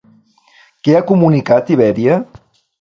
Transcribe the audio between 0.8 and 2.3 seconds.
Què ha comunicat Ibèria?